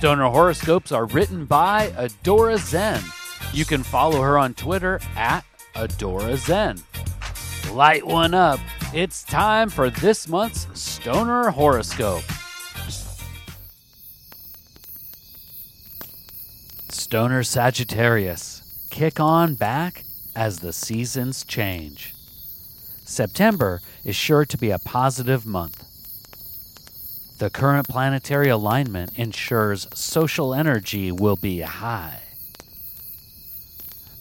Stoner 0.00 0.30
horoscopes 0.30 0.92
are 0.92 1.04
written 1.04 1.44
by 1.44 1.88
Adora 1.88 2.56
Zen. 2.56 3.02
You 3.52 3.66
can 3.66 3.82
follow 3.82 4.22
her 4.22 4.38
on 4.38 4.54
Twitter 4.54 4.98
at 5.14 5.44
Adora 5.74 6.38
Zen. 6.38 6.78
Light 7.74 8.06
one 8.06 8.32
up. 8.32 8.60
It's 8.94 9.22
time 9.22 9.68
for 9.68 9.90
this 9.90 10.26
month's 10.26 10.66
Stoner 10.72 11.50
horoscope. 11.50 12.22
Stoner 16.88 17.42
Sagittarius. 17.42 18.86
Kick 18.88 19.20
on 19.20 19.54
back 19.54 20.04
as 20.34 20.60
the 20.60 20.72
seasons 20.72 21.44
change. 21.44 22.14
September 23.04 23.82
is 24.06 24.16
sure 24.16 24.46
to 24.46 24.56
be 24.56 24.70
a 24.70 24.78
positive 24.78 25.44
month. 25.44 25.89
The 27.40 27.48
current 27.48 27.88
planetary 27.88 28.50
alignment 28.50 29.18
ensures 29.18 29.88
social 29.94 30.52
energy 30.52 31.10
will 31.10 31.36
be 31.36 31.62
high. 31.62 32.20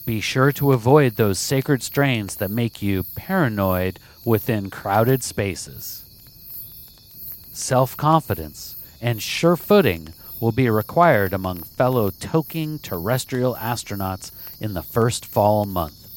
Be 0.05 0.21
sure 0.21 0.53
to 0.53 0.71
avoid 0.71 1.17
those 1.17 1.37
sacred 1.37 1.83
strains 1.83 2.37
that 2.37 2.49
make 2.49 2.81
you 2.81 3.03
paranoid 3.15 3.99
within 4.23 4.69
crowded 4.69 5.21
spaces. 5.21 6.05
Self 7.51 7.97
confidence 7.97 8.77
and 9.01 9.21
sure 9.21 9.57
footing 9.57 10.13
will 10.39 10.53
be 10.53 10.69
required 10.69 11.33
among 11.33 11.63
fellow 11.63 12.11
toking 12.11 12.81
terrestrial 12.81 13.55
astronauts 13.55 14.31
in 14.61 14.75
the 14.75 14.81
first 14.81 15.25
fall 15.25 15.65
month. 15.65 16.07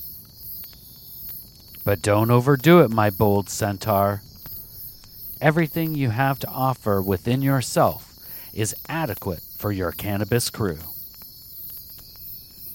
But 1.84 2.00
don't 2.00 2.30
overdo 2.30 2.78
it, 2.78 2.92
my 2.92 3.10
bold 3.10 3.48
centaur. 3.48 4.22
Everything 5.42 5.96
you 5.96 6.10
have 6.10 6.38
to 6.38 6.48
offer 6.48 7.02
within 7.02 7.42
yourself 7.42 8.16
is 8.54 8.76
adequate 8.88 9.40
for 9.40 9.72
your 9.72 9.90
cannabis 9.90 10.48
crew. 10.50 10.78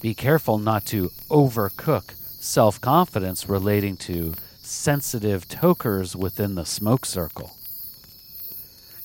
Be 0.02 0.12
careful 0.12 0.58
not 0.58 0.84
to 0.88 1.08
overcook 1.30 2.12
self 2.42 2.78
confidence 2.78 3.48
relating 3.48 3.96
to 3.96 4.34
sensitive 4.60 5.48
tokers 5.48 6.14
within 6.14 6.56
the 6.56 6.66
smoke 6.66 7.06
circle. 7.06 7.56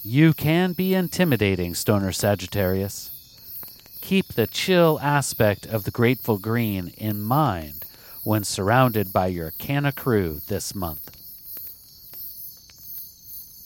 You 0.03 0.34
can 0.34 0.73
be 0.73 0.94
intimidating, 0.94 1.73
Stoner 1.73 2.11
Sagittarius. 2.11 3.11
Keep 4.02 4.34
the 4.34 4.45
chill 4.47 5.00
aspect 5.02 5.66
of 5.66 5.86
the 5.86 5.91
Grateful 5.91 6.38
Green 6.38 6.89
in 6.97 7.22
mind 7.22 7.86
when 8.25 8.44
surrounded 8.44 9.14
by 9.14 9.28
your 9.28 9.52
canna 9.52 9.94
crew 9.94 10.41
this 10.50 10.75
month. 10.75 11.22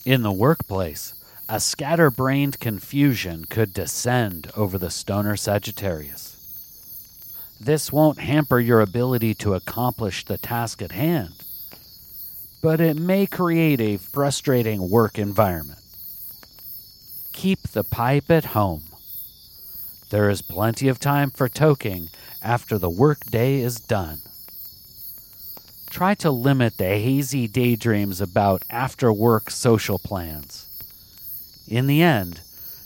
In 0.08 0.22
the 0.22 0.31
workplace, 0.31 1.13
a 1.50 1.59
scatterbrained 1.59 2.61
confusion 2.61 3.44
could 3.44 3.73
descend 3.73 4.50
over 4.55 4.77
the 4.77 4.89
Stoner 4.89 5.36
Sagittarius. 5.36 6.38
This 7.59 7.91
won't 7.91 8.19
hamper 8.19 8.61
your 8.61 8.80
ability 8.80 9.33
to 9.33 9.53
accomplish 9.53 10.23
the 10.23 10.38
task 10.38 10.81
at 10.81 10.94
hand, 10.94 11.34
but 12.62 12.79
it 12.79 12.96
may 12.96 13.28
create 13.28 13.81
a 13.81 13.97
frustrating 13.97 14.90
work 14.90 15.19
environment. 15.19 15.81
Keep 17.34 17.63
the 17.73 17.84
pipe 17.84 18.31
at 18.31 18.56
home. 18.56 18.84
There 20.09 20.29
is 20.29 20.41
plenty 20.41 20.88
of 20.88 21.01
time 21.01 21.31
for 21.31 21.50
toking 21.50 22.07
after 22.41 22.78
the 22.78 22.90
workday 22.90 23.59
is 23.59 23.81
done. 23.81 24.19
Try 25.97 26.13
to 26.13 26.30
limit 26.30 26.78
the 26.78 26.85
hazy 26.85 27.47
daydreams 27.47 28.22
about 28.22 28.62
after 28.69 29.12
work 29.12 29.50
social 29.50 29.97
plans. 29.97 30.68
In 31.68 31.88
the 31.88 32.03
end, 32.03 32.41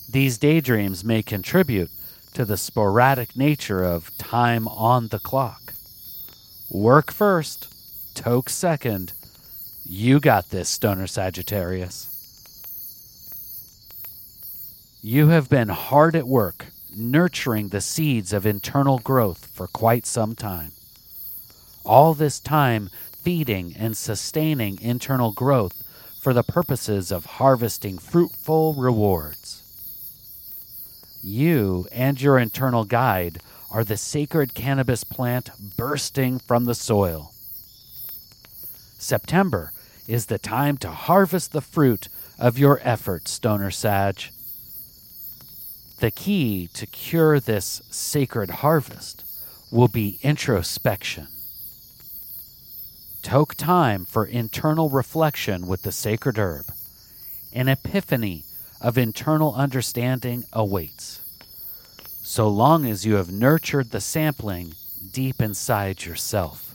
these 0.09 0.37
daydreams 0.37 1.03
may 1.03 1.21
contribute 1.21 1.89
to 2.35 2.45
the 2.45 2.55
sporadic 2.55 3.35
nature 3.35 3.83
of 3.83 4.17
time 4.17 4.65
on 4.65 5.09
the 5.09 5.19
clock. 5.19 5.73
Work 6.69 7.11
first, 7.11 7.67
toke 8.15 8.49
second. 8.49 9.11
You 9.83 10.21
got 10.21 10.49
this, 10.49 10.69
Stoner 10.69 11.05
Sagittarius. 11.05 12.07
You 15.01 15.27
have 15.27 15.49
been 15.49 15.67
hard 15.67 16.15
at 16.15 16.27
work 16.27 16.67
nurturing 16.95 17.67
the 17.67 17.81
seeds 17.81 18.31
of 18.31 18.45
internal 18.45 18.99
growth 18.99 19.47
for 19.47 19.67
quite 19.67 20.05
some 20.05 20.33
time. 20.33 20.71
All 21.83 22.13
this 22.13 22.39
time 22.39 22.89
feeding 23.21 23.75
and 23.77 23.95
sustaining 23.95 24.79
internal 24.81 25.31
growth 25.31 25.83
for 26.21 26.33
the 26.33 26.43
purposes 26.43 27.11
of 27.11 27.25
harvesting 27.25 27.97
fruitful 27.97 28.73
rewards. 28.73 29.63
You 31.23 31.87
and 31.91 32.21
your 32.21 32.39
internal 32.39 32.83
guide 32.83 33.39
are 33.71 33.83
the 33.83 33.97
sacred 33.97 34.53
cannabis 34.53 35.03
plant 35.03 35.49
bursting 35.77 36.39
from 36.39 36.65
the 36.65 36.75
soil. 36.75 37.31
September 38.97 39.71
is 40.07 40.25
the 40.27 40.37
time 40.37 40.77
to 40.77 40.89
harvest 40.89 41.51
the 41.51 41.61
fruit 41.61 42.07
of 42.37 42.57
your 42.57 42.79
efforts, 42.83 43.31
Stoner 43.31 43.71
Sage. 43.71 44.31
The 45.99 46.11
key 46.11 46.67
to 46.73 46.85
cure 46.85 47.39
this 47.39 47.81
sacred 47.89 48.49
harvest 48.49 49.23
will 49.71 49.87
be 49.87 50.19
introspection. 50.21 51.27
Toke 53.21 53.55
time 53.55 54.03
for 54.03 54.25
internal 54.25 54.89
reflection 54.89 55.67
with 55.67 55.83
the 55.83 55.91
sacred 55.91 56.37
herb. 56.37 56.65
An 57.53 57.67
epiphany 57.67 58.45
of 58.81 58.97
internal 58.97 59.53
understanding 59.53 60.43
awaits. 60.51 61.21
So 62.23 62.47
long 62.47 62.85
as 62.85 63.05
you 63.05 63.15
have 63.15 63.31
nurtured 63.31 63.91
the 63.91 64.01
sampling 64.01 64.73
deep 65.11 65.41
inside 65.41 66.03
yourself. 66.05 66.67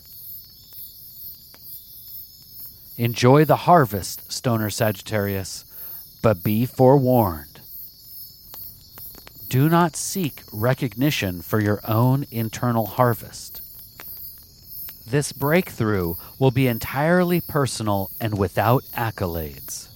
Enjoy 2.96 3.44
the 3.44 3.56
harvest, 3.56 4.32
Stoner 4.32 4.70
Sagittarius, 4.70 5.64
but 6.22 6.42
be 6.42 6.64
forewarned. 6.64 7.60
Do 9.48 9.68
not 9.68 9.96
seek 9.96 10.42
recognition 10.52 11.42
for 11.42 11.60
your 11.60 11.80
own 11.86 12.26
internal 12.30 12.86
harvest. 12.86 13.60
This 15.06 15.32
breakthrough 15.32 16.16
will 16.38 16.50
be 16.50 16.66
entirely 16.66 17.40
personal 17.40 18.10
and 18.20 18.36
without 18.36 18.82
accolades. 18.96 19.88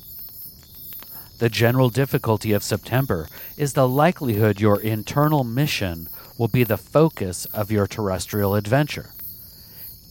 The 1.38 1.48
general 1.48 1.91
difficulty 1.91 2.53
of 2.53 2.62
September 2.62 3.28
is 3.56 3.72
the 3.72 3.88
likelihood 3.88 4.60
your 4.60 4.81
internal 4.81 5.43
mission 5.43 6.09
will 6.38 6.48
be 6.48 6.62
the 6.62 6.76
focus 6.76 7.44
of 7.47 7.72
your 7.72 7.88
terrestrial 7.88 8.54
adventure, 8.54 9.10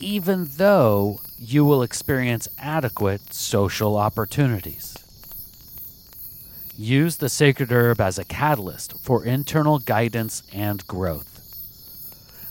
even 0.02 0.50
though 0.58 1.22
you 1.40 1.64
will 1.64 1.82
experience 1.82 2.50
adequate 2.58 3.34
social 3.34 3.96
opportunities. 3.96 4.98
Use 6.78 7.18
the 7.18 7.30
sacred 7.30 7.72
herb 7.72 8.02
as 8.02 8.18
a 8.20 8.26
catalyst 8.26 9.00
for 9.00 9.24
internal 9.24 9.80
guidance 9.80 10.44
and 10.52 10.86
growth. 10.88 11.39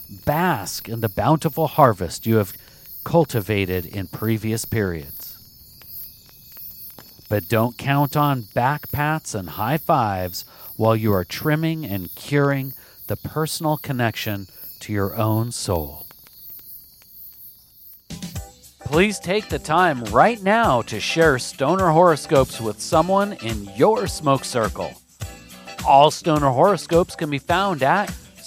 Bask 0.08 0.88
in 0.88 1.00
the 1.00 1.08
bountiful 1.08 1.66
harvest 1.66 2.26
you 2.26 2.37
have 2.37 2.56
cultivated 3.05 3.84
in 3.84 4.06
previous 4.06 4.64
periods. 4.64 5.37
But 7.28 7.49
don't 7.49 7.76
count 7.76 8.16
on 8.16 8.43
back 8.55 8.90
pats 8.90 9.34
and 9.34 9.50
high 9.50 9.76
fives 9.76 10.44
while 10.76 10.96
you 10.96 11.12
are 11.12 11.25
trimming 11.25 11.84
and 11.84 12.14
curing 12.14 12.72
the 13.06 13.16
personal 13.16 13.76
connection 13.76 14.46
to 14.81 14.93
your 14.93 15.14
own 15.16 15.52
soul. 15.52 16.06
Please 18.81 19.19
take 19.19 19.50
the 19.50 19.58
time 19.58 20.02
right 20.04 20.43
now 20.43 20.81
to 20.82 20.99
share 20.99 21.38
stoner 21.38 21.90
horoscopes 21.90 22.58
with 22.58 22.81
someone 22.81 23.34
in 23.34 23.64
your 23.76 24.06
smoke 24.06 24.44
circle. 24.44 24.90
All 25.87 26.11
stoner 26.11 26.49
horoscopes 26.49 27.14
can 27.14 27.28
be 27.28 27.38
found 27.38 27.82
at 27.82 28.11